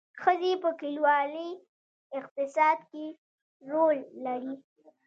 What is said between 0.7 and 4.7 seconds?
کلیوالي اقتصاد کې رول لري